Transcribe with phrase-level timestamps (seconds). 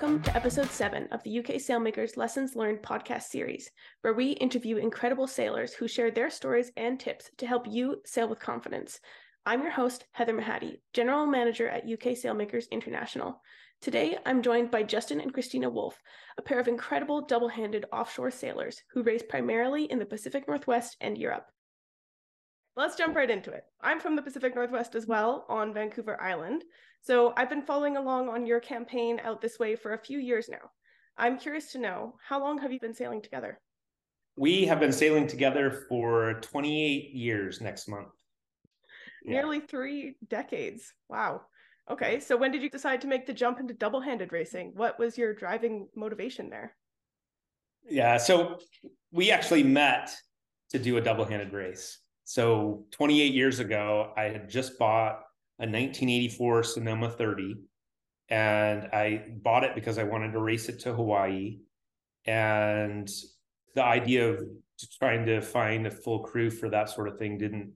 [0.00, 4.78] Welcome to episode seven of the UK Sailmakers Lessons Learned podcast series, where we interview
[4.78, 8.98] incredible sailors who share their stories and tips to help you sail with confidence.
[9.44, 13.42] I'm your host, Heather Mahadi, General Manager at UK Sailmakers International.
[13.82, 16.00] Today, I'm joined by Justin and Christina Wolfe,
[16.38, 20.96] a pair of incredible double handed offshore sailors who race primarily in the Pacific Northwest
[21.02, 21.44] and Europe.
[22.74, 23.64] Let's jump right into it.
[23.82, 26.64] I'm from the Pacific Northwest as well, on Vancouver Island.
[27.02, 30.48] So I've been following along on your campaign out this way for a few years
[30.48, 30.70] now.
[31.16, 33.58] I'm curious to know how long have you been sailing together?
[34.36, 38.08] We have been sailing together for 28 years next month.
[39.24, 39.32] Yeah.
[39.32, 40.92] Nearly three decades.
[41.08, 41.42] Wow.
[41.90, 42.20] Okay.
[42.20, 44.72] So when did you decide to make the jump into double handed racing?
[44.74, 46.76] What was your driving motivation there?
[47.88, 48.18] Yeah.
[48.18, 48.58] So
[49.10, 50.14] we actually met
[50.70, 51.98] to do a double handed race.
[52.24, 55.22] So 28 years ago, I had just bought
[55.60, 57.56] a 1984 Sonoma 30,
[58.30, 61.58] and I bought it because I wanted to race it to Hawaii.
[62.24, 63.10] And
[63.74, 64.42] the idea of
[64.98, 67.72] trying to find a full crew for that sort of thing didn't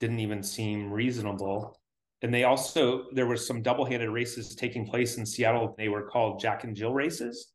[0.00, 1.78] didn't even seem reasonable.
[2.22, 5.76] And they also there were some double-handed races taking place in Seattle.
[5.78, 7.52] They were called Jack and Jill races.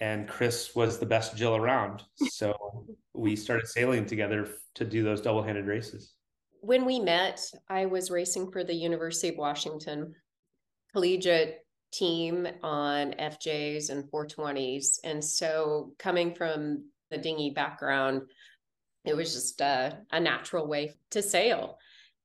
[0.00, 2.02] And Chris was the best Jill around.
[2.28, 6.12] So we started sailing together to do those double-handed races
[6.62, 10.14] when we met, I was racing for the University of Washington
[10.92, 14.98] collegiate team on FJs and 420s.
[15.02, 18.22] And so coming from the dinghy background,
[19.04, 21.78] it was just a, a natural way to sail.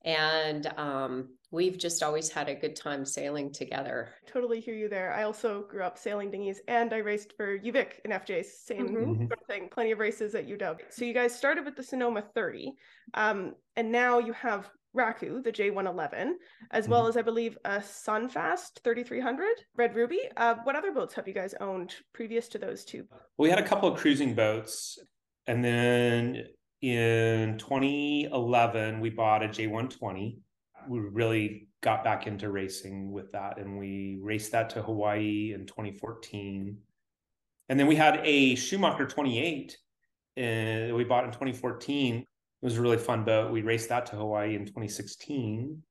[0.05, 4.09] And um, we've just always had a good time sailing together.
[4.31, 5.11] Totally hear you there.
[5.11, 9.25] I also grew up sailing dinghies and I raced for UVic in FJ, same mm-hmm.
[9.25, 10.77] sort of thing, plenty of races at UW.
[10.91, 12.73] So you guys started with the Sonoma 30,
[13.15, 16.33] um, and now you have Raku, the J111,
[16.69, 16.91] as mm-hmm.
[16.91, 20.19] well as I believe a Sunfast 3300, Red Ruby.
[20.37, 23.05] Uh, what other boats have you guys owned previous to those two?
[23.39, 24.99] We had a couple of cruising boats,
[25.47, 26.43] and then
[26.83, 30.37] in 2011 we bought a J120
[30.89, 35.65] we really got back into racing with that and we raced that to Hawaii in
[35.65, 36.77] 2014.
[37.69, 39.77] And then we had a Schumacher 28
[40.37, 42.17] uh, we bought in 2014.
[42.17, 42.25] It
[42.61, 43.51] was a really fun boat.
[43.51, 45.81] We raced that to Hawaii in 2016.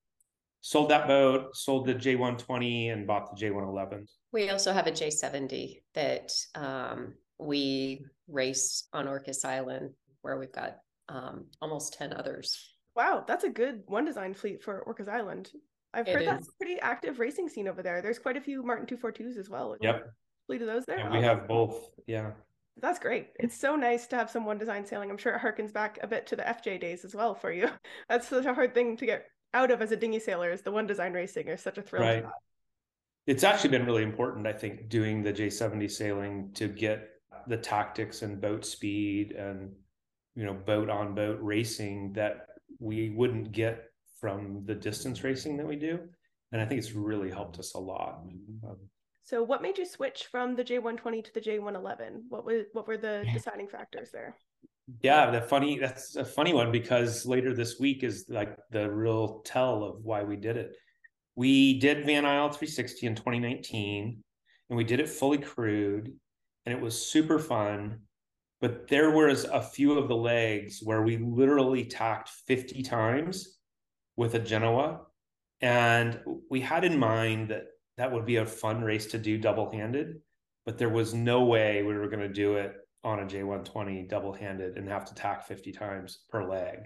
[0.60, 4.06] Sold that boat, sold the J120 and bought the J111.
[4.32, 9.90] We also have a J70 that um, we race on Orcas Island
[10.22, 10.78] where we've got
[11.08, 12.75] um, almost 10 others.
[12.96, 15.50] Wow, that's a good one design fleet for Orcas Island.
[15.92, 16.28] I've it heard is.
[16.28, 18.00] that's a pretty active racing scene over there.
[18.00, 19.76] There's quite a few Martin 242s as well.
[19.80, 20.10] Yep.
[20.46, 20.98] Fleet of those there.
[20.98, 21.90] Yeah, we have both.
[22.06, 22.32] Yeah.
[22.80, 23.28] That's great.
[23.38, 25.10] It's so nice to have some one design sailing.
[25.10, 27.68] I'm sure it harkens back a bit to the FJ days as well for you.
[28.08, 30.70] That's such a hard thing to get out of as a dinghy sailor is the
[30.70, 32.02] one design racing is such a thrill.
[32.02, 32.24] Right.
[33.26, 37.08] It's actually been really important, I think, doing the J70 sailing to get
[37.48, 39.72] the tactics and boat speed and
[40.34, 42.46] you know boat on boat racing that
[42.78, 43.84] we wouldn't get
[44.20, 46.00] from the distance racing that we do.
[46.52, 48.22] And I think it's really helped us a lot.
[48.64, 48.78] Um,
[49.24, 52.22] so what made you switch from the J120 to the J111?
[52.28, 54.36] What was what were the deciding factors there?
[55.02, 59.40] Yeah, the funny that's a funny one because later this week is like the real
[59.44, 60.76] tell of why we did it.
[61.34, 64.22] We did Van Isle 360 in 2019
[64.70, 66.12] and we did it fully crewed
[66.64, 68.02] and it was super fun
[68.60, 73.58] but there was a few of the legs where we literally tacked 50 times
[74.16, 75.02] with a Genoa.
[75.60, 77.64] And we had in mind that
[77.96, 80.20] that would be a fun race to do double handed,
[80.64, 82.74] but there was no way we were going to do it
[83.04, 86.78] on a J120 double handed and have to tack 50 times per leg.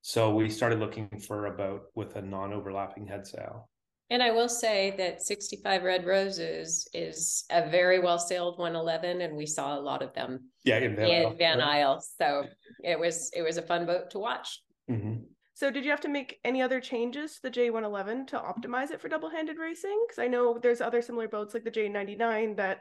[0.00, 3.68] So we started looking for a boat with a non overlapping head sail.
[4.10, 9.36] And I will say that 65 Red Roses is a very well sailed 111, and
[9.36, 10.50] we saw a lot of them.
[10.64, 12.02] Yeah, in Van, in Van Isle.
[12.20, 12.44] So
[12.84, 14.60] it was it was a fun boat to watch.
[14.90, 15.22] Mm-hmm.
[15.54, 19.00] So did you have to make any other changes to the J111 to optimize it
[19.00, 19.98] for double-handed racing?
[20.06, 22.80] Because I know there's other similar boats like the J99 that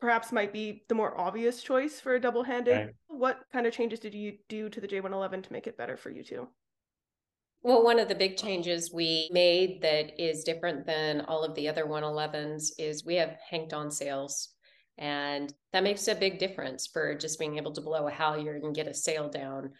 [0.00, 2.76] perhaps might be the more obvious choice for a double-handed.
[2.76, 2.94] Right.
[3.08, 6.10] What kind of changes did you do to the J111 to make it better for
[6.10, 6.48] you two?
[7.64, 11.68] Well, one of the big changes we made that is different than all of the
[11.68, 14.48] other 111s is we have hanked on sails.
[14.98, 18.74] And that makes a big difference for just being able to blow a halyard and
[18.74, 19.70] get a sail down.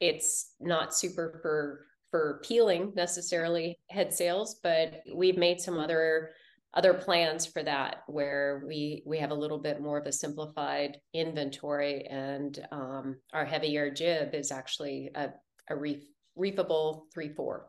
[0.00, 6.30] It's not super for for peeling necessarily head sails, but we've made some other
[6.74, 10.98] other plans for that where we we have a little bit more of a simplified
[11.14, 15.30] inventory and um, our heavier jib is actually a,
[15.68, 16.02] a reef
[16.36, 17.66] reefable three four.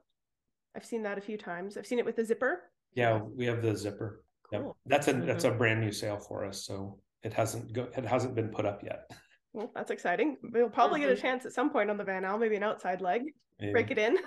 [0.75, 1.77] I've seen that a few times.
[1.77, 2.61] I've seen it with the zipper.
[2.93, 4.23] Yeah, we have the zipper.
[4.51, 4.71] Yep.
[4.85, 6.65] That's a that's a brand new sail for us.
[6.65, 9.09] So it hasn't go, it hasn't been put up yet.
[9.53, 10.37] Well, that's exciting.
[10.43, 13.01] We'll probably get a chance at some point on the Van Isle, maybe an outside
[13.01, 13.23] leg,
[13.59, 13.71] Yeah.
[13.71, 14.17] break it in.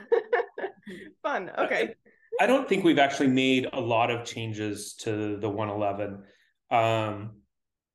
[1.23, 1.51] Fun.
[1.59, 1.95] Okay.
[2.41, 6.23] I don't think we've actually made a lot of changes to the 111.
[6.71, 7.37] Um,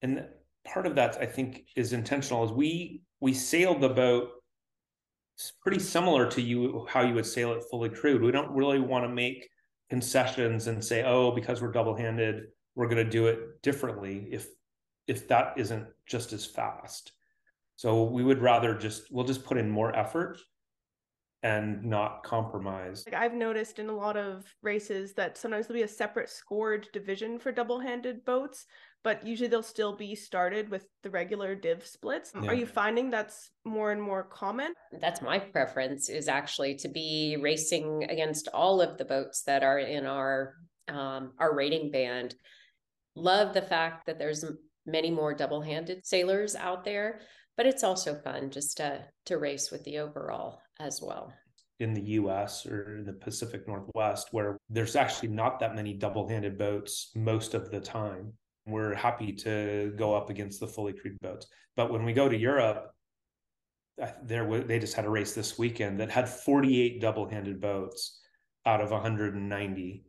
[0.01, 0.25] and
[0.65, 4.29] part of that I think is intentional is we we sailed the boat
[5.39, 8.21] s- pretty similar to you how you would sail it fully crewed.
[8.21, 9.49] We don't really want to make
[9.89, 14.47] concessions and say, oh, because we're double-handed, we're going to do it differently if
[15.07, 17.13] if that isn't just as fast.
[17.77, 20.37] So we would rather just we'll just put in more effort
[21.41, 23.05] and not compromise.
[23.05, 26.87] Like I've noticed in a lot of races that sometimes there'll be a separate scored
[26.93, 28.65] division for double-handed boats,
[29.03, 32.31] but usually they'll still be started with the regular div splits.
[32.35, 32.49] Yeah.
[32.49, 34.73] Are you finding that's more and more common?
[34.99, 39.79] That's my preference is actually to be racing against all of the boats that are
[39.79, 40.55] in our
[40.87, 42.35] um, our rating band.
[43.15, 44.43] Love the fact that there's
[44.85, 47.21] many more double-handed sailors out there,
[47.55, 51.33] but it's also fun just to to race with the overall as well.
[51.79, 56.27] in the US or in the Pacific Northwest, where there's actually not that many double
[56.27, 58.33] handed boats most of the time.
[58.69, 61.47] We're happy to go up against the fully crewed boats.
[61.75, 62.91] But when we go to Europe,
[64.23, 68.21] there wa- they just had a race this weekend that had 48 double handed boats
[68.65, 70.05] out of 190.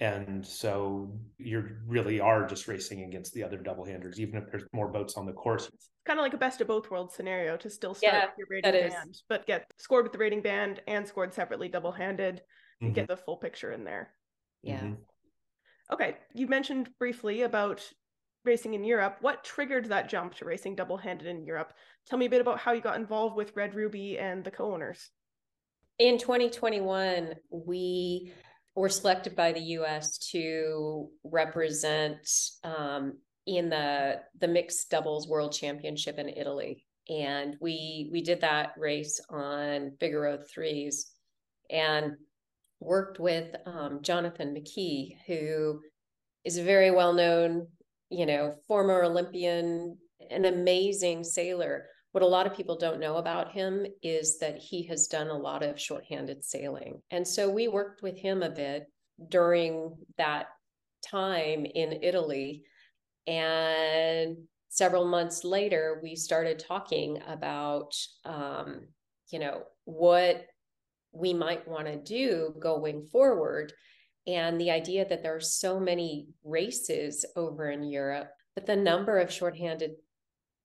[0.00, 4.64] And so you really are just racing against the other double handers, even if there's
[4.72, 5.68] more boats on the course.
[5.72, 8.34] It's kind of like a best of both worlds scenario to still start Yeah, with
[8.38, 8.92] your rating that is.
[8.92, 12.42] band, but get scored with the rating band and scored separately double-handed.
[12.80, 12.94] You Mhm.
[12.94, 14.12] get the full picture in there.
[14.62, 14.80] Yeah.
[14.80, 14.96] Mhm.
[15.92, 17.86] Okay, you mentioned briefly about
[18.44, 19.18] racing in Europe.
[19.20, 21.74] What triggered that jump to racing double-handed in Europe?
[22.08, 25.10] Tell me a bit about how you got involved with Red Ruby and the co-owners.
[25.98, 28.32] In 2021, we
[28.74, 32.26] were selected by the US to represent
[32.64, 36.86] um, in the the mixed doubles world championship in Italy.
[37.10, 41.10] And we we did that race on Figaro threes
[41.68, 42.16] and
[42.82, 45.80] worked with um, Jonathan McKee, who
[46.44, 47.68] is a very well known,
[48.10, 49.96] you know, former Olympian,
[50.30, 54.86] an amazing sailor what a lot of people don't know about him is that he
[54.86, 57.00] has done a lot of shorthanded sailing.
[57.10, 58.86] And so we worked with him a bit
[59.28, 60.48] during that
[61.04, 62.64] time in Italy.
[63.26, 64.36] And
[64.68, 67.94] several months later, we started talking about,
[68.26, 68.88] um,
[69.30, 70.44] you know, what
[71.12, 73.72] we might want to do going forward.
[74.26, 79.18] And the idea that there are so many races over in Europe, but the number
[79.18, 79.92] of shorthanded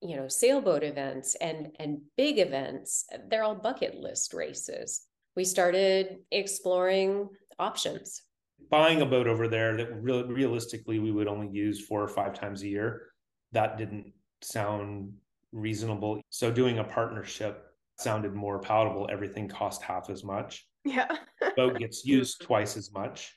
[0.02, 5.02] you know sailboat events and and big events they're all bucket list races.
[5.36, 7.30] We started exploring
[7.60, 8.22] options.
[8.70, 12.34] Buying a boat over there that real, realistically we would only use four or five
[12.34, 13.10] times a year
[13.52, 15.14] that didn't sound
[15.52, 16.22] reasonable.
[16.30, 17.67] So doing a partnership
[17.98, 20.66] sounded more palatable everything cost half as much.
[20.86, 21.08] Yeah.
[21.56, 23.36] boat gets used twice as much.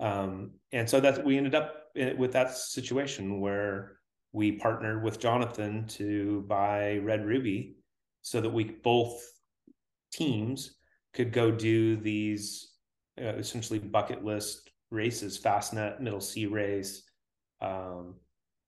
[0.00, 3.98] Um, and so that we ended up in, with that situation where
[4.32, 7.76] we partnered with jonathan to buy red ruby
[8.22, 9.22] so that we both
[10.12, 10.76] teams
[11.12, 12.72] could go do these
[13.20, 15.38] uh, essentially bucket list races.
[15.38, 17.02] Fastnet middle sea race
[17.60, 18.14] um,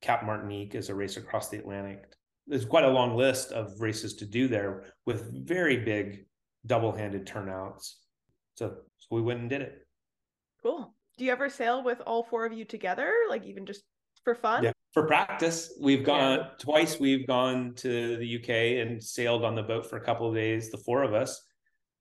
[0.03, 2.05] cap martinique is a race across the atlantic
[2.47, 6.27] there's quite a long list of races to do there with very big
[6.67, 8.01] double-handed turnouts
[8.55, 9.81] so, so we went and did it
[10.63, 10.95] Cool.
[11.19, 13.83] Do you ever sail with all four of you together, like even just
[14.25, 14.65] for fun?
[14.65, 16.47] yeah for practice we've gone Yeah.
[16.59, 20.35] twice we've gone to the uk and sailed on the boat for a couple of
[20.35, 21.43] days the four of us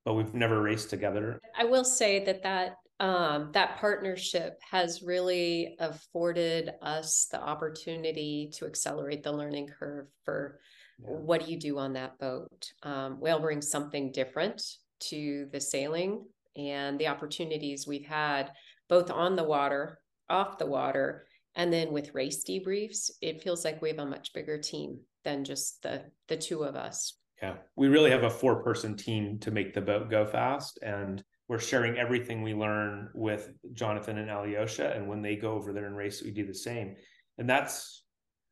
[0.06, 5.76] but we've never raced together i will say that that um, that partnership has really
[5.78, 10.60] afforded us the opportunity to accelerate the learning curve for
[11.00, 12.72] what do you do on that boat?
[12.84, 14.64] Um, whale brings something different
[15.02, 18.52] to the sailing and the opportunities we've had
[18.88, 23.82] both on the water off the water and then with race debriefs it feels like
[23.82, 27.18] we have a much bigger team than just the the two of us.
[27.42, 30.80] Yeah, we really have a four person team to make the boat go fast.
[30.82, 34.94] And we're sharing everything we learn with Jonathan and Alyosha.
[34.96, 36.96] And when they go over there and race, we do the same.
[37.38, 38.04] And that's,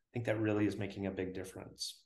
[0.10, 2.02] I think that really is making a big difference.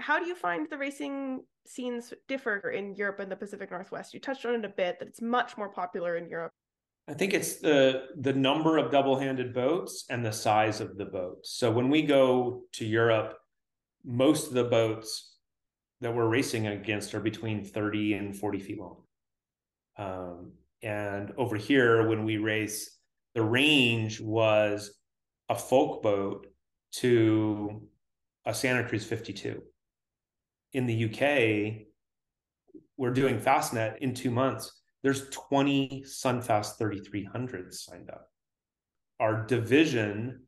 [0.00, 4.14] How do you find the racing scenes differ in Europe and the Pacific Northwest?
[4.14, 6.52] You touched on it a bit that it's much more popular in Europe.
[7.08, 11.50] I think it's the the number of double-handed boats and the size of the boats.
[11.52, 13.38] So when we go to Europe,
[14.04, 15.36] most of the boats
[16.02, 19.02] that we're racing against are between 30 and 40 feet long.
[19.98, 20.52] Um,
[20.82, 22.98] and over here, when we race,
[23.34, 24.92] the range was
[25.48, 26.46] a folk boat
[26.92, 27.82] to
[28.46, 29.62] a Santa Cruz 52.
[30.72, 31.86] In the UK,
[32.96, 34.80] we're doing Fastnet in two months.
[35.02, 38.28] There's 20 Sunfast 3300s signed up.
[39.20, 40.42] Our division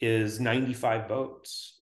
[0.00, 1.80] is 95 boats.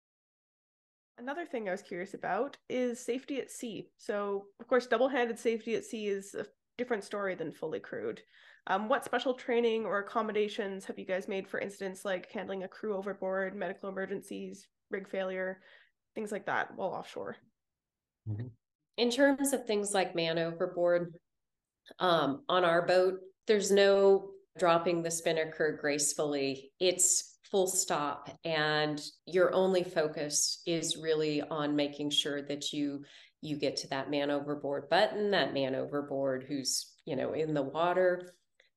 [1.18, 3.88] Another thing I was curious about is safety at sea.
[3.98, 6.44] So, of course, double handed safety at sea is a
[6.76, 8.20] different story than fully crewed.
[8.66, 12.68] Um, what special training or accommodations have you guys made for incidents like handling a
[12.68, 15.60] crew overboard, medical emergencies, rig failure,
[16.14, 17.36] things like that while offshore?
[18.28, 18.46] Mm-hmm.
[18.96, 21.14] In terms of things like man overboard,
[21.98, 26.72] um, on our boat, there's no dropping the spinnaker gracefully.
[26.80, 33.04] It's full stop, and your only focus is really on making sure that you
[33.44, 37.62] you get to that man overboard button, that man overboard who's you know in the
[37.62, 38.34] water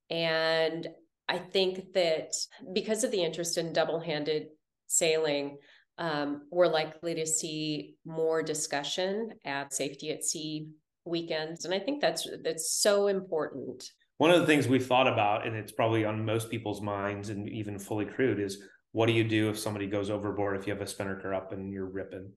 [0.09, 0.87] and
[1.29, 2.33] I think that
[2.73, 4.47] because of the interest in double handed
[4.87, 5.57] sailing,
[5.97, 10.69] um, we're likely to see more discussion at safety at sea
[11.05, 11.65] weekends.
[11.65, 13.83] And I think that's that's so important.
[14.17, 17.47] One of the things we've thought about, and it's probably on most people's minds and
[17.49, 18.59] even fully crewed, is
[18.91, 21.71] what do you do if somebody goes overboard if you have a spinnaker up and
[21.71, 22.31] you're ripping?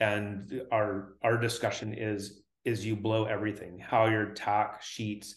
[0.00, 5.36] And our our discussion is is you blow everything, how your tack sheets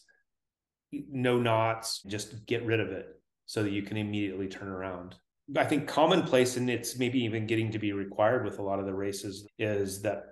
[0.91, 5.15] no knots, just get rid of it so that you can immediately turn around.
[5.55, 8.85] I think commonplace, and it's maybe even getting to be required with a lot of
[8.85, 10.23] the races, is that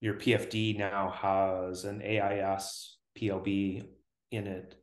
[0.00, 3.84] your PFD now has an AIS PLB
[4.30, 4.76] in it,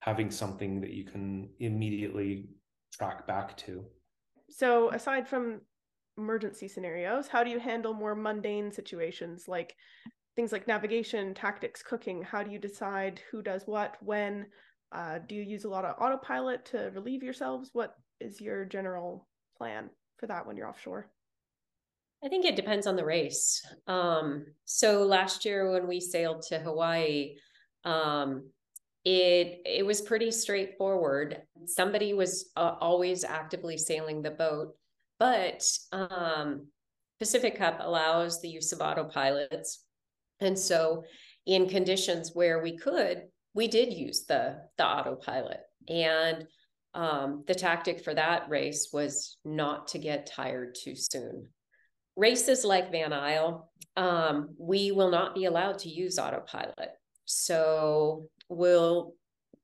[0.00, 2.46] having something that you can immediately
[2.92, 3.84] track back to.
[4.50, 5.60] So, aside from
[6.18, 9.74] emergency scenarios, how do you handle more mundane situations like
[10.38, 12.22] things like navigation, tactics, cooking.
[12.22, 14.46] How do you decide who does what, when?
[14.92, 17.70] Uh, do you use a lot of autopilot to relieve yourselves?
[17.72, 21.10] What is your general plan for that when you're offshore?
[22.24, 23.60] I think it depends on the race.
[23.88, 27.34] Um, so last year when we sailed to Hawaii,
[27.84, 28.48] um,
[29.04, 31.42] it it was pretty straightforward.
[31.66, 34.76] Somebody was uh, always actively sailing the boat,
[35.18, 36.68] but um,
[37.18, 39.78] Pacific Cup allows the use of autopilots.
[40.40, 41.04] And so
[41.46, 43.22] in conditions where we could,
[43.54, 45.60] we did use the the autopilot.
[45.88, 46.46] And
[46.94, 51.48] um, the tactic for that race was not to get tired too soon.
[52.16, 56.90] Races like Van Isle, um, we will not be allowed to use autopilot.
[57.24, 59.14] So we'll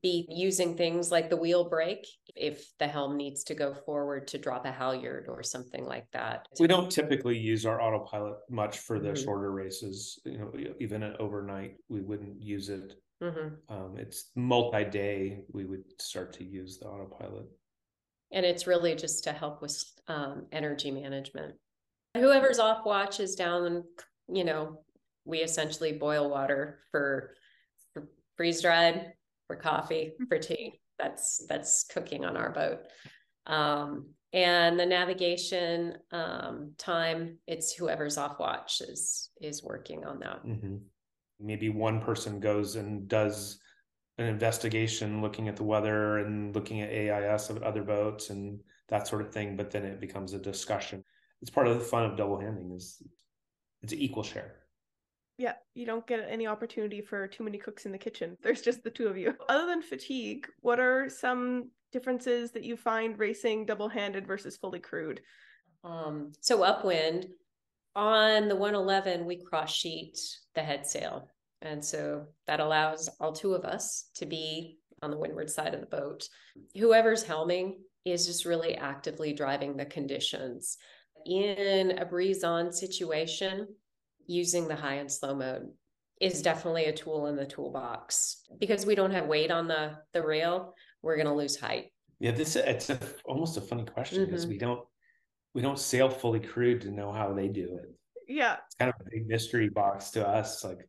[0.05, 2.07] be using things like the wheel brake
[2.37, 6.47] if the helm needs to go forward to drop a halyard or something like that.
[6.61, 9.25] We don't typically use our autopilot much for the mm-hmm.
[9.25, 10.21] shorter races.
[10.27, 12.93] You know, even at overnight, we wouldn't use it.
[13.23, 13.75] Mm-hmm.
[13.75, 15.45] Um, it's multi-day.
[15.51, 17.47] We would start to use the autopilot,
[18.31, 21.55] and it's really just to help with um, energy management.
[22.15, 23.85] Whoever's off watch is down.
[24.29, 24.85] You know,
[25.25, 27.35] we essentially boil water for,
[27.95, 29.15] for freeze dried
[29.47, 30.81] for coffee, for tea.
[30.99, 32.81] That's that's cooking on our boat.
[33.47, 40.45] Um, and the navigation um, time, it's whoever's off watch is is working on that.
[40.45, 40.77] Mm-hmm.
[41.41, 43.59] Maybe one person goes and does
[44.19, 49.09] an investigation looking at the weather and looking at AIS of other boats and that
[49.09, 51.05] sort of thing, but then it becomes a discussion.
[51.43, 53.03] It's part of the fun of double handing is
[53.83, 54.64] it's an equal share
[55.39, 58.37] yeah, you don't get any opportunity for too many cooks in the kitchen.
[58.43, 59.35] There's just the two of you.
[59.49, 64.81] Other than fatigue, what are some differences that you find racing double handed versus fully
[64.81, 65.21] crewed?
[65.83, 67.27] Um, so upwind
[67.97, 70.19] on the 111, we cross sheet
[70.55, 71.29] the head sail.
[71.63, 75.81] And so that allows all two of us to be on the windward side of
[75.81, 76.29] the boat.
[76.77, 80.77] Whoever's helming is just really actively driving the conditions.
[81.27, 83.69] In a breeze on situation,
[84.27, 85.69] using the high and slow mode
[86.21, 88.43] is definitely a tool in the toolbox.
[88.59, 91.93] Because we don't have weight on the the rail we're going to lose height.
[92.19, 94.31] Yeah this it's a, almost a funny question mm-hmm.
[94.31, 94.81] because we don't
[95.55, 97.95] we don't sail fully crewed to know how they do it.
[98.27, 98.57] Yeah.
[98.67, 100.89] It's kind of a big mystery box to us like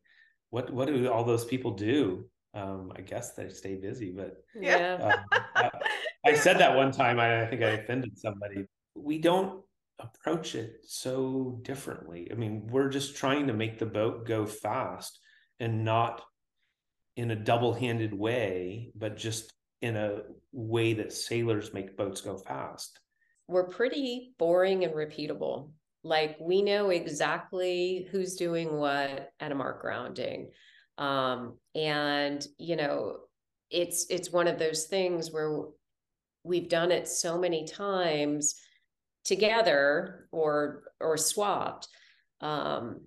[0.50, 2.26] what what do all those people do?
[2.54, 5.18] Um i guess they stay busy but yeah.
[5.30, 5.70] um, I,
[6.24, 8.64] I said that one time I, I think i offended somebody.
[8.94, 9.62] We don't
[9.98, 12.28] approach it so differently.
[12.30, 15.18] I mean, we're just trying to make the boat go fast
[15.58, 16.22] and not
[17.16, 20.20] in a double-handed way, but just in a
[20.52, 22.98] way that sailors make boats go fast.
[23.48, 25.70] We're pretty boring and repeatable.
[26.02, 30.50] Like we know exactly who's doing what at a mark rounding.
[30.98, 33.16] Um, and you know,
[33.70, 35.62] it's it's one of those things where
[36.44, 38.54] we've done it so many times
[39.26, 41.88] together or or swapped
[42.40, 43.00] um,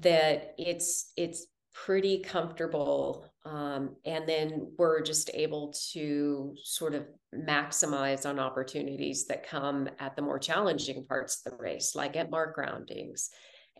[0.00, 8.28] that it's it's pretty comfortable um, and then we're just able to sort of maximize
[8.28, 12.56] on opportunities that come at the more challenging parts of the race like at mark
[12.56, 13.30] roundings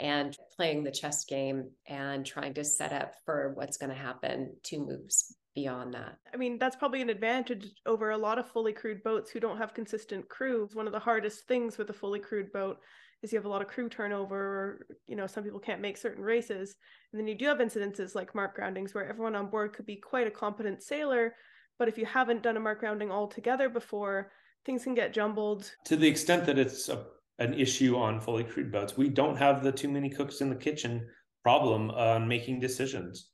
[0.00, 4.54] and playing the chess game and trying to set up for what's going to happen
[4.62, 6.16] two moves beyond that.
[6.32, 9.58] I mean, that's probably an advantage over a lot of fully crewed boats who don't
[9.58, 10.68] have consistent crew.
[10.72, 12.78] One of the hardest things with a fully crewed boat
[13.22, 15.98] is you have a lot of crew turnover, or, you know, some people can't make
[15.98, 16.76] certain races.
[17.12, 19.96] And then you do have incidences like mark roundings where everyone on board could be
[19.96, 21.34] quite a competent sailor.
[21.78, 24.32] But if you haven't done a mark rounding all together before,
[24.64, 25.70] things can get jumbled.
[25.86, 27.04] To the extent that it's a,
[27.40, 30.56] an issue on fully crewed boats, we don't have the too many cooks in the
[30.56, 31.06] kitchen
[31.42, 33.30] problem on making decisions.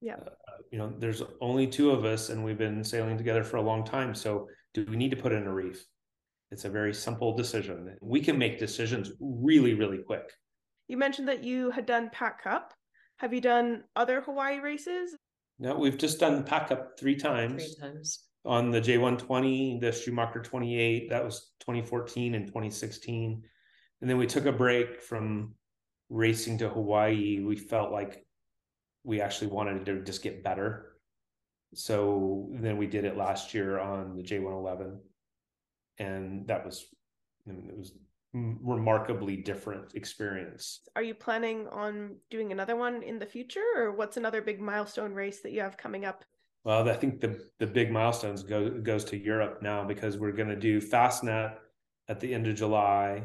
[0.00, 0.16] Yeah.
[0.16, 3.62] Uh, you know, there's only two of us and we've been sailing together for a
[3.62, 4.14] long time.
[4.14, 5.84] So do we need to put in a reef?
[6.50, 7.96] It's a very simple decision.
[8.02, 10.30] We can make decisions really, really quick.
[10.86, 12.74] You mentioned that you had done Pac Cup.
[13.16, 15.16] Have you done other Hawaii races?
[15.58, 17.64] No, we've just done the Pac Cup three times.
[17.64, 18.24] Three times.
[18.46, 23.42] On the J120, the Schumacher 28, that was 2014 and 2016.
[24.00, 25.54] And then we took a break from
[26.08, 27.40] racing to Hawaii.
[27.40, 28.24] We felt like
[29.02, 30.92] we actually wanted to just get better.
[31.74, 34.98] So then we did it last year on the J111.
[35.98, 36.84] And that was,
[37.48, 37.92] I mean, it was
[38.32, 40.80] remarkably different experience.
[40.94, 45.14] Are you planning on doing another one in the future or what's another big milestone
[45.14, 46.24] race that you have coming up?
[46.66, 50.48] Well, I think the the big milestones go goes to Europe now because we're going
[50.48, 51.54] to do Fastnet
[52.08, 53.22] at the end of July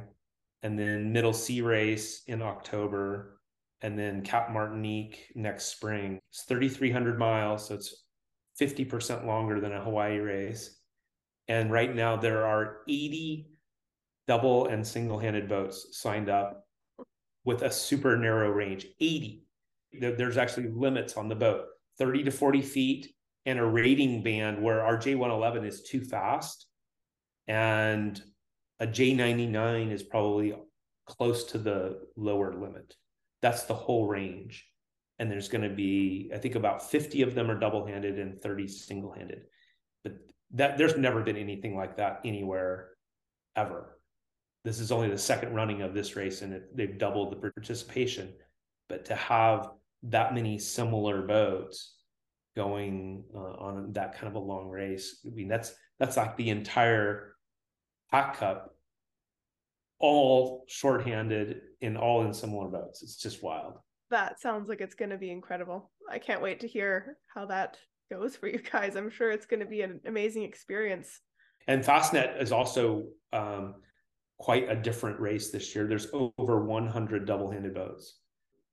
[0.61, 3.41] and then Middle Sea race in October
[3.81, 6.19] and then Cap Martinique next spring.
[6.29, 8.03] It's 3,300 miles, so it's
[8.59, 10.77] 50% longer than a Hawaii race.
[11.47, 13.47] And right now there are 80
[14.27, 16.67] double and single handed boats signed up
[17.43, 19.47] with a super narrow range 80.
[19.99, 21.65] There's actually limits on the boat
[21.97, 26.67] 30 to 40 feet and a rating band where our J111 is too fast.
[27.47, 28.21] And
[28.79, 30.53] a J99 is probably
[31.05, 32.95] close to the lower limit.
[33.41, 34.67] That's the whole range.
[35.19, 38.41] And there's going to be, I think, about 50 of them are double handed and
[38.41, 39.43] 30 single handed.
[40.03, 40.13] But
[40.51, 42.89] that there's never been anything like that anywhere
[43.55, 43.97] ever.
[44.63, 48.33] This is only the second running of this race, and it, they've doubled the participation.
[48.89, 49.69] But to have
[50.03, 52.00] that many similar boats
[52.55, 56.49] going uh, on that kind of a long race, I mean, that's that's like the
[56.49, 57.35] entire
[58.11, 58.75] Pac Cup
[59.99, 63.03] all shorthanded and all in similar boats.
[63.03, 63.75] It's just wild.
[64.09, 65.91] That sounds like it's going to be incredible.
[66.09, 67.77] I can't wait to hear how that
[68.11, 68.95] goes for you guys.
[68.95, 71.21] I'm sure it's going to be an amazing experience.
[71.67, 73.75] And Fastnet is also um,
[74.39, 75.87] quite a different race this year.
[75.87, 78.20] There's over 100 double-handed boats.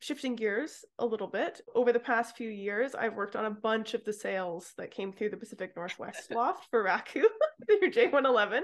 [0.00, 3.94] Shifting gears a little bit, over the past few years, I've worked on a bunch
[3.94, 7.22] of the sails that came through the Pacific Northwest loft for Raku
[7.66, 8.60] through J111.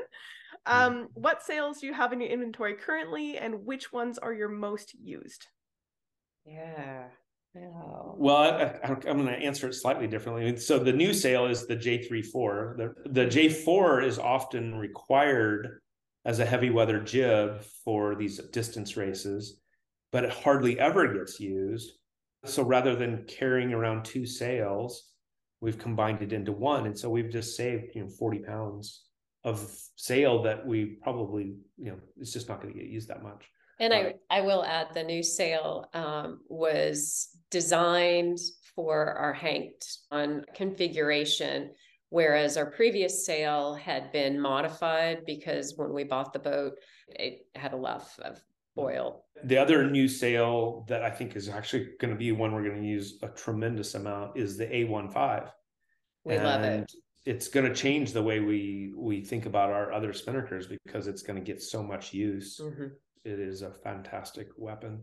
[0.66, 4.48] Um, what sails do you have in your inventory currently, and which ones are your
[4.48, 5.46] most used?
[6.46, 7.04] Yeah.
[7.54, 7.70] Yeah.
[8.16, 10.56] Well, I, am going to answer it slightly differently.
[10.56, 12.76] So the new sail is the J34.
[12.76, 15.80] The, the J4 is often required
[16.24, 19.60] as a heavy weather jib for these distance races,
[20.14, 21.94] but it hardly ever gets used.
[22.44, 25.10] So rather than carrying around two sails,
[25.60, 26.86] we've combined it into one.
[26.86, 29.06] And so we've just saved, you know, 40 pounds
[29.42, 33.24] of sail that we probably, you know, it's just not going to get used that
[33.24, 33.50] much.
[33.80, 38.38] And I, I will add the new sail um, was designed
[38.76, 41.72] for our hanked on configuration,
[42.10, 46.74] whereas our previous sail had been modified because when we bought the boat,
[47.08, 48.40] it had a luff of
[48.78, 49.24] oil.
[49.44, 52.80] The other new sail that I think is actually going to be one we're going
[52.80, 55.50] to use a tremendous amount is the A15.
[56.24, 56.92] We and love it
[57.26, 61.22] it's going to change the way we we think about our other spinnakers because it's
[61.22, 62.60] going to get so much use.
[62.62, 62.88] Mm-hmm.
[63.24, 65.02] It is a fantastic weapon.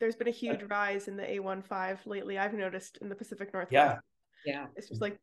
[0.00, 2.38] There's been a huge rise in the A15 lately.
[2.38, 3.72] I've noticed in the Pacific Northwest.
[3.72, 3.98] Yeah,
[4.44, 5.18] yeah, it's just like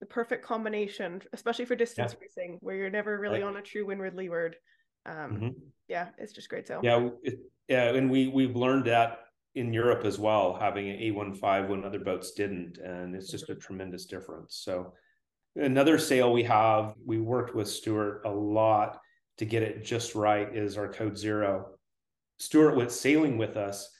[0.00, 2.18] the perfect combination, especially for distance yeah.
[2.20, 3.48] racing, where you're never really right.
[3.48, 4.56] on a true windward leeward.
[5.06, 5.48] Um, mm-hmm.
[5.88, 6.66] Yeah, it's just great.
[6.66, 9.20] So yeah, it, yeah, and we we've learned that
[9.54, 13.54] in Europe as well, having an A15 when other boats didn't, and it's just mm-hmm.
[13.54, 14.60] a tremendous difference.
[14.62, 14.92] So
[15.56, 19.00] Another sail we have, we worked with Stuart a lot
[19.38, 21.72] to get it just right, is our Code Zero.
[22.38, 23.90] Stuart went sailing with us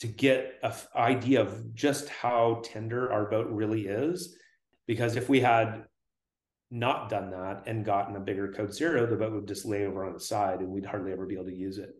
[0.00, 4.36] to get an idea of just how tender our boat really is.
[4.86, 5.84] Because if we had
[6.72, 10.06] not done that and gotten a bigger code zero, the boat would just lay over
[10.06, 11.94] on the side and we'd hardly ever be able to use it.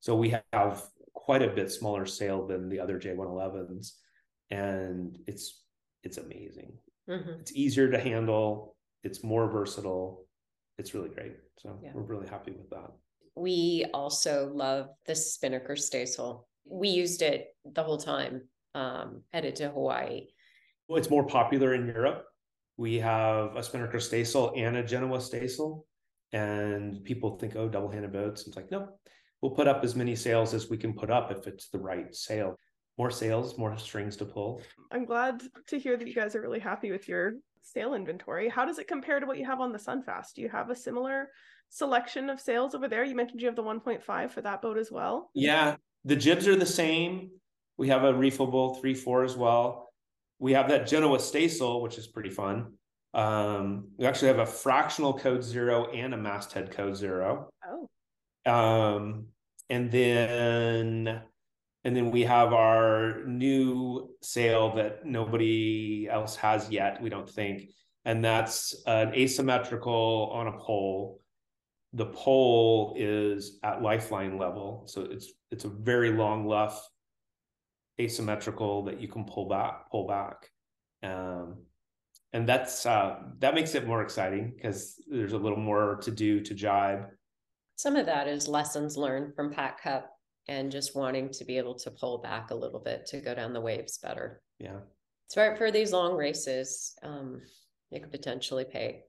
[0.00, 3.92] So we have quite a bit smaller sail than the other J111s.
[4.50, 5.62] And it's
[6.04, 6.74] it's amazing.
[7.08, 7.40] Mm-hmm.
[7.40, 10.26] It's easier to handle, it's more versatile.
[10.76, 11.36] It's really great.
[11.58, 11.90] So yeah.
[11.94, 12.92] we're really happy with that.
[13.34, 16.46] We also love the Spinnaker staysail.
[16.66, 18.42] We used it the whole time
[18.74, 20.26] um, headed to Hawaii.
[20.86, 22.27] Well, it's more popular in Europe
[22.78, 25.84] we have a Spinnaker staysail and a Genoa staysail.
[26.32, 28.46] And people think, oh, double handed boats.
[28.46, 28.88] It's like, no,
[29.42, 32.14] we'll put up as many sails as we can put up if it's the right
[32.14, 32.56] sail.
[32.96, 34.62] More sails, more strings to pull.
[34.92, 38.48] I'm glad to hear that you guys are really happy with your sail inventory.
[38.48, 40.34] How does it compare to what you have on the Sunfast?
[40.34, 41.30] Do you have a similar
[41.70, 43.04] selection of sails over there?
[43.04, 45.30] You mentioned you have the 1.5 for that boat as well.
[45.34, 47.30] Yeah, the jibs are the same.
[47.76, 49.87] We have a reefable 3-4 as well
[50.38, 52.72] we have that Genoa staysail, which is pretty fun.
[53.14, 57.50] Um, we actually have a fractional code zero and a masthead code zero.
[57.66, 58.50] Oh.
[58.50, 59.26] Um,
[59.70, 61.22] and then
[61.84, 67.70] and then we have our new sail that nobody else has yet, we don't think.
[68.04, 71.20] And that's an asymmetrical on a pole.
[71.92, 74.84] The pole is at lifeline level.
[74.86, 76.86] So it's it's a very long luff
[78.00, 80.50] asymmetrical that you can pull back pull back.
[81.02, 81.56] Um,
[82.32, 86.40] and that's uh, that makes it more exciting because there's a little more to do
[86.40, 87.06] to jibe.
[87.76, 90.10] Some of that is lessons learned from Pac Cup
[90.48, 93.52] and just wanting to be able to pull back a little bit to go down
[93.52, 94.42] the waves better.
[94.58, 94.80] Yeah.
[95.28, 97.40] So right for these long races um,
[97.90, 99.04] it could potentially pay.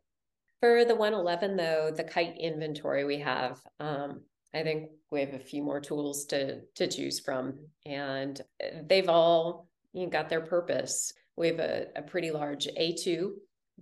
[0.61, 4.21] For the 111 though the kite inventory we have um,
[4.53, 8.39] I think we have a few more tools to to choose from, and
[8.87, 11.13] they've all you know, got their purpose.
[11.35, 13.31] We have a, a pretty large A2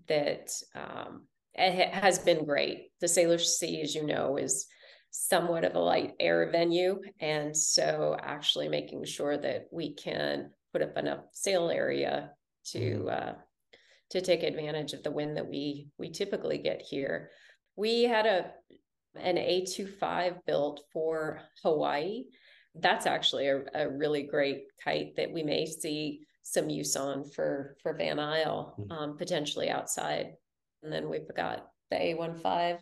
[0.07, 1.23] that um,
[1.55, 2.91] has been great.
[3.01, 4.67] The Salish Sea, as you know, is
[5.09, 10.81] somewhat of a light air venue, and so actually making sure that we can put
[10.81, 12.31] up enough sail area
[12.65, 13.09] to mm-hmm.
[13.09, 13.33] uh,
[14.09, 17.31] to take advantage of the wind that we we typically get here.
[17.75, 18.51] We had a
[19.21, 22.25] an A25 built for Hawaii.
[22.75, 27.75] That's actually a, a really great kite that we may see some use on for
[27.81, 28.91] for Van Isle, mm-hmm.
[28.91, 30.33] um, potentially outside.
[30.83, 32.79] And then we've got the A15,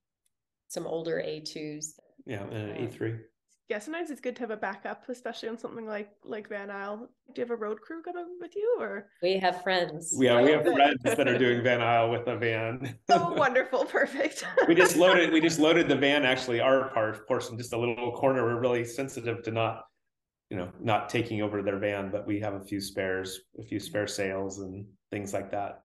[0.67, 1.93] some older A2s.
[2.25, 3.19] Yeah, and an A3
[3.67, 7.09] yeah, sometimes it's good to have a backup, especially on something like like Van Isle.
[7.33, 10.15] Do you have a road crew coming with you, or we have friends?
[10.19, 12.95] Yeah, we have oh, friends that are doing Van Isle with a van.
[13.09, 14.45] oh, wonderful, perfect.
[14.67, 15.33] we just loaded.
[15.33, 16.25] We just loaded the van.
[16.25, 18.43] Actually, our part portion, just a little corner.
[18.43, 19.85] We're really sensitive to not,
[20.51, 23.79] you know, not taking over their van, but we have a few spares, a few
[23.79, 25.81] spare sails and things like that.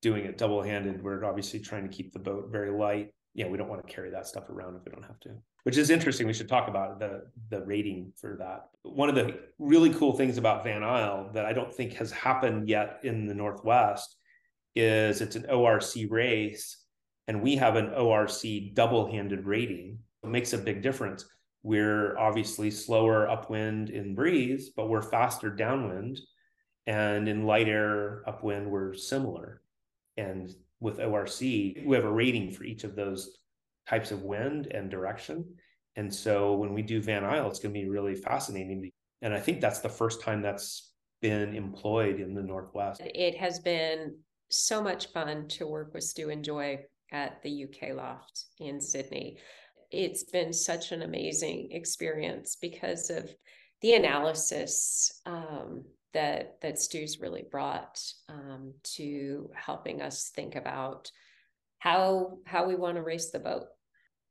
[0.00, 3.10] Doing it double handed, we're obviously trying to keep the boat very light.
[3.38, 5.30] Yeah, we don't want to carry that stuff around if we don't have to
[5.68, 6.26] which is interesting.
[6.26, 8.70] We should talk about the the rating for that.
[8.90, 12.70] One of the really cool things about Van Isle that I don't think has happened
[12.70, 14.16] yet in the Northwest
[14.74, 16.84] is it's an ORC race,
[17.26, 19.98] and we have an ORC double-handed rating.
[20.22, 21.26] It makes a big difference.
[21.62, 26.18] We're obviously slower upwind in breeze, but we're faster downwind,
[26.86, 29.60] and in light air upwind we're similar.
[30.16, 33.38] And with ORC, we have a rating for each of those
[33.88, 35.44] types of wind and direction.
[35.96, 38.90] And so when we do Van Isle, it's going to be really fascinating.
[39.22, 43.00] And I think that's the first time that's been employed in the Northwest.
[43.04, 44.16] It has been
[44.50, 49.38] so much fun to work with Stu and Joy at the UK Loft in Sidney.
[49.90, 53.34] It's been such an amazing experience because of
[53.80, 61.10] the analysis um, that that Stu's really brought um, to helping us think about
[61.78, 63.66] how how we want to race the boat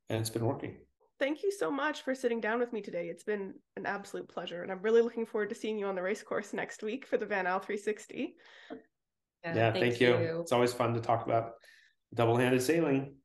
[0.09, 0.77] and it's been working.
[1.19, 3.07] Thank you so much for sitting down with me today.
[3.07, 6.01] It's been an absolute pleasure, and I'm really looking forward to seeing you on the
[6.01, 8.35] race course next week for the Van Isle 360.
[8.69, 10.09] Yeah, yeah thank, thank you.
[10.09, 10.39] you.
[10.41, 11.53] It's always fun to talk about
[12.13, 13.15] double-handed sailing.